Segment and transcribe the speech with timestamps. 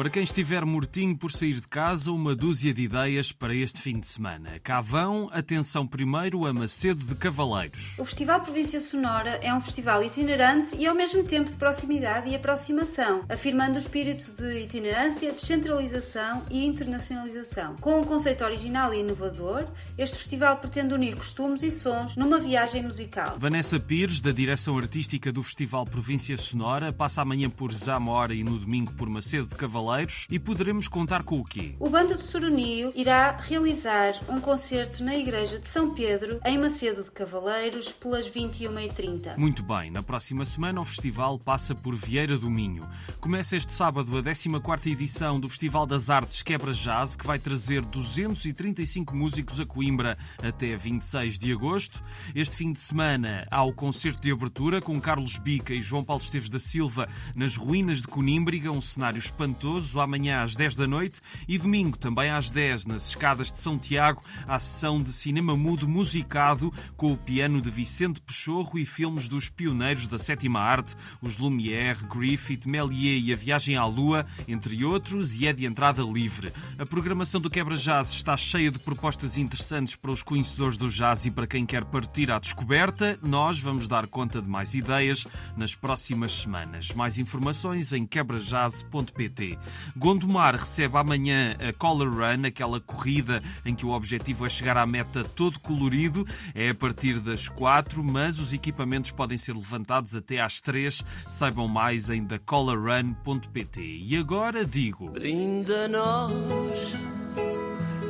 [0.00, 4.00] Para quem estiver mortinho por sair de casa, uma dúzia de ideias para este fim
[4.00, 4.58] de semana.
[4.60, 7.98] Cá vão, atenção primeiro a Macedo de Cavaleiros.
[7.98, 12.34] O Festival Província Sonora é um festival itinerante e ao mesmo tempo de proximidade e
[12.34, 17.76] aproximação, afirmando o espírito de itinerância, descentralização e internacionalização.
[17.76, 19.66] Com um conceito original e inovador,
[19.98, 23.36] este festival pretende unir costumes e sons numa viagem musical.
[23.38, 28.58] Vanessa Pires, da direção artística do Festival Província Sonora, passa amanhã por Zamora e no
[28.58, 29.89] domingo por Macedo de Cavaleiros
[30.30, 31.74] e poderemos contar com o quê?
[31.80, 37.02] O Bando de Soronio irá realizar um concerto na Igreja de São Pedro, em Macedo
[37.02, 39.36] de Cavaleiros, pelas 21h30.
[39.36, 42.88] Muito bem, na próxima semana o festival passa por Vieira do Minho.
[43.20, 47.82] Começa este sábado a 14ª edição do Festival das Artes Quebra Jazz, que vai trazer
[47.82, 52.00] 235 músicos a Coimbra até 26 de agosto.
[52.34, 56.22] Este fim de semana há o concerto de abertura com Carlos Bica e João Paulo
[56.22, 61.20] Esteves da Silva nas ruínas de Conímbriga, um cenário espantoso amanhã às 10 da noite
[61.48, 65.88] e domingo também às 10 nas escadas de São Tiago, a sessão de cinema mudo
[65.88, 71.38] musicado com o piano de Vicente Pechorro e filmes dos pioneiros da sétima arte, os
[71.38, 76.52] Lumière, Griffith, Méliès e A Viagem à Lua, entre outros, e é de entrada livre.
[76.78, 81.26] A programação do Quebra Jazz está cheia de propostas interessantes para os conhecedores do jazz
[81.26, 83.18] e para quem quer partir à descoberta.
[83.22, 86.92] Nós vamos dar conta de mais ideias nas próximas semanas.
[86.92, 89.58] Mais informações em quebrajazz.pt.
[89.96, 94.86] Gondomar recebe amanhã a Color Run, aquela corrida em que o objetivo é chegar à
[94.86, 96.26] meta todo colorido.
[96.54, 101.04] É a partir das 4, mas os equipamentos podem ser levantados até às 3.
[101.28, 103.80] Saibam mais em thecolorrun.pt.
[103.80, 106.32] E agora digo: Brinda nós,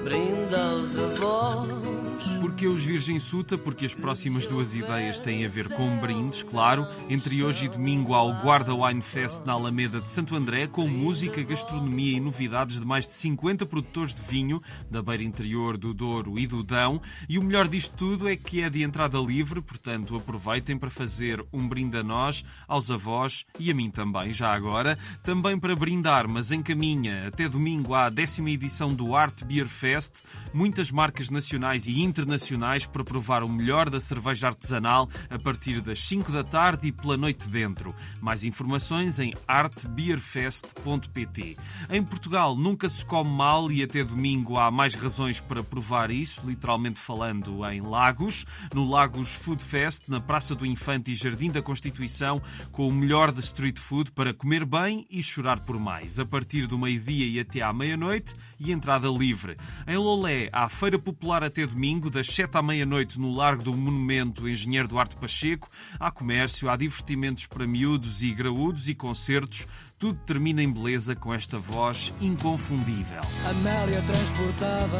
[0.05, 2.00] brinda aos avós.
[2.41, 6.87] Porque os Virgem Suta, porque as próximas duas ideias têm a ver com brindes, claro.
[7.09, 10.87] Entre hoje e domingo há o Guarda Wine Fest na Alameda de Santo André, com
[10.89, 15.95] música, gastronomia e novidades de mais de 50 produtores de vinho, da beira interior do
[15.95, 17.01] Douro e do Dão.
[17.29, 21.45] E o melhor disto tudo é que é de entrada livre, portanto aproveitem para fazer
[21.53, 24.99] um brinde a nós, aos avós e a mim também, já agora.
[25.23, 30.23] Também para brindar, mas em caminha, até domingo a décima edição do Art Beer Fest,
[30.53, 36.01] muitas marcas nacionais e internacionais para provar o melhor da cerveja artesanal a partir das
[36.01, 37.95] 5 da tarde e pela noite dentro.
[38.21, 41.57] Mais informações em artbeerfest.pt.
[41.89, 46.41] Em Portugal nunca se come mal e até domingo há mais razões para provar isso,
[46.45, 48.45] literalmente falando em Lagos,
[48.75, 52.43] no Lagos Food Fest, na Praça do Infante e Jardim da Constituição,
[52.73, 56.67] com o melhor da street food para comer bem e chorar por mais, a partir
[56.67, 59.57] do meio-dia e até à meia-noite e entrada livre.
[59.87, 64.49] Em Lolé há Feira Popular até domingo, das 7 à meia-noite no Largo do Monumento
[64.49, 65.69] Engenheiro Duarte Pacheco.
[65.99, 69.67] Há comércio, há divertimentos para miúdos e graúdos e concertos.
[69.99, 73.21] Tudo termina em beleza com esta voz inconfundível.
[73.51, 74.99] Amélia transportava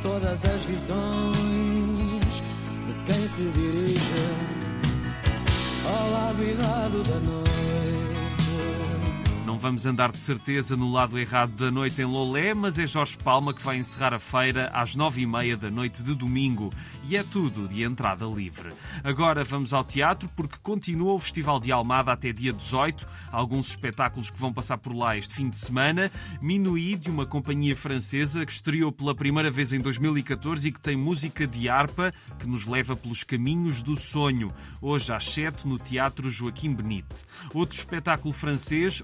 [0.00, 2.42] todas as visões
[2.86, 4.58] de quem se dirige
[5.84, 7.87] ao lado da noite.
[9.58, 13.52] Vamos andar de certeza no lado errado da noite em Lolé, mas é Jorge Palma
[13.52, 16.70] que vai encerrar a feira às nove e meia da noite de domingo.
[17.08, 18.72] E é tudo de entrada livre.
[19.02, 23.04] Agora vamos ao teatro porque continua o Festival de Almada até dia 18.
[23.32, 26.12] Alguns espetáculos que vão passar por lá este fim de semana.
[26.40, 30.96] Minuí, de uma companhia francesa que estreou pela primeira vez em 2014 e que tem
[30.96, 34.52] música de harpa que nos leva pelos caminhos do sonho.
[34.80, 37.24] Hoje às sete no Teatro Joaquim Benite.
[37.52, 39.02] Outro espetáculo francês,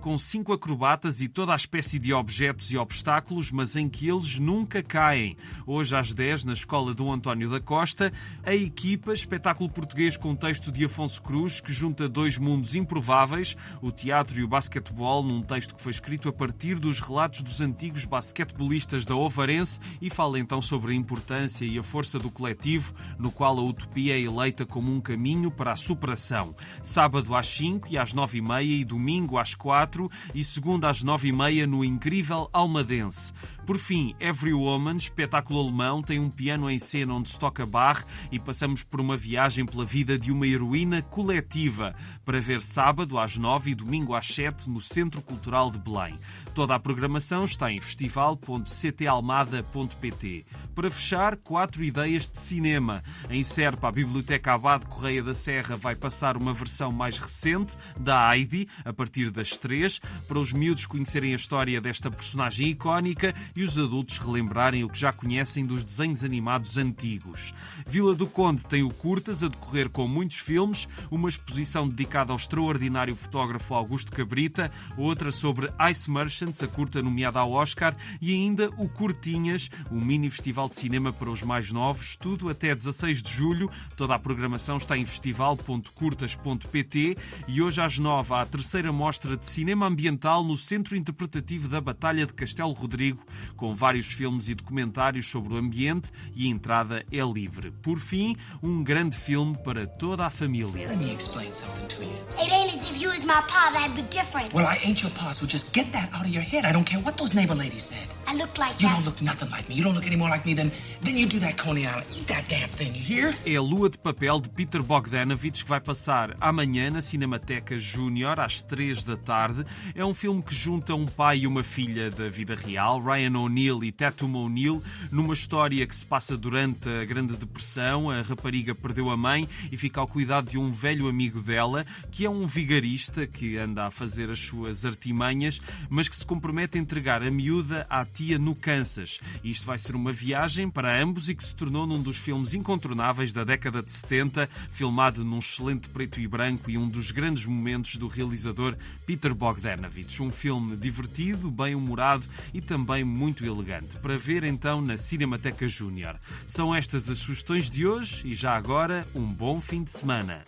[0.00, 4.36] Com cinco acrobatas e toda a espécie de objetos e obstáculos, mas em que eles
[4.36, 5.36] nunca caem.
[5.64, 8.12] Hoje às 10 na Escola Dom António da Costa,
[8.42, 13.92] a equipa, espetáculo português com texto de Afonso Cruz, que junta dois mundos improváveis, o
[13.92, 18.04] teatro e o basquetebol, num texto que foi escrito a partir dos relatos dos antigos
[18.04, 23.30] basquetebolistas da Ovarense e fala então sobre a importância e a força do coletivo, no
[23.30, 26.56] qual a utopia é eleita como um caminho para a superação.
[26.82, 31.02] Sábado às 5 e às 9 e meia e domingo às 4 e segunda às
[31.02, 33.34] 9 e meia no incrível Almadense.
[33.66, 38.04] Por fim, Every Woman, espetáculo alemão, tem um piano em cena onde se toca bar
[38.30, 43.36] e passamos por uma viagem pela vida de uma heroína coletiva para ver sábado às
[43.36, 46.18] 9 e domingo às 7 no Centro Cultural de Belém.
[46.54, 50.46] Toda a programação está em festival.ctalmada.pt.
[50.74, 53.02] Para fechar, quatro ideias de cinema.
[53.30, 58.36] Em Serpa, a Biblioteca Abade Correia da Serra vai passar uma versão mais recente da
[58.36, 63.62] Heidi, a partir das três, para os miúdos conhecerem a história desta personagem icónica e
[63.62, 67.52] os adultos relembrarem o que já conhecem dos desenhos animados antigos.
[67.86, 72.36] Vila do Conde tem o Curtas a decorrer com muitos filmes, uma exposição dedicada ao
[72.36, 78.70] extraordinário fotógrafo Augusto Cabrita, outra sobre Ice Merchants, a curta nomeada ao Oscar, e ainda
[78.78, 83.32] o Curtinhas, o mini festival de cinema para os mais novos, tudo até 16 de
[83.32, 83.70] julho.
[83.96, 87.16] Toda a programação está em festival.curtas.pt
[87.48, 91.80] e hoje às 9 há a terceira mostra de cinema ambiental no Centro Interpretativo da
[91.80, 93.24] Batalha de Castelo Rodrigo,
[93.56, 97.70] com vários filmes e documentários sobre o ambiente e a entrada é livre.
[97.82, 100.88] Por fim, um grande filme para toda a família.
[100.88, 102.12] Let me explain something to you.
[102.38, 104.52] It ain't as if you was my pa, that'd be different.
[104.52, 106.64] Well, I ain't your pa, so just get that out of your head.
[106.64, 108.08] I don't care what those neighbor ladies said.
[108.26, 108.94] I look like You that.
[108.96, 109.74] don't look nothing like me.
[109.76, 110.70] You don't look any more like me than
[111.02, 112.06] than you do that Coney Island.
[112.16, 113.34] Eat that damn thing, you hear?
[113.44, 118.40] É a Lua de Papel de Peter Bogdanovich que vai passar amanhã na Cinemateca Júnior
[118.40, 119.64] às 3 da tarde.
[119.94, 123.84] É um filme que junta um pai e uma filha da vida real, Ryan O'Neill
[123.84, 128.10] e Tatum O'Neill, numa história que se passa durante a Grande Depressão.
[128.10, 132.24] A rapariga perdeu a mãe e fica ao cuidado de um velho amigo dela, que
[132.24, 136.80] é um vigarista que anda a fazer as suas artimanhas, mas que se compromete a
[136.80, 139.20] entregar a miúda à tia no Kansas.
[139.42, 143.32] Isto vai ser uma viagem para ambos e que se tornou num dos filmes incontornáveis
[143.32, 147.96] da década de 70, filmado num excelente preto e branco e um dos grandes momentos
[147.96, 150.22] do realizador Peter Bogdanovich.
[150.22, 153.96] Um filme divertido, bem humorado e também muito elegante.
[153.96, 156.16] Para ver então na Cinemateca Júnior.
[156.46, 160.44] São estas as sugestões de hoje e já agora um bom fim de semana.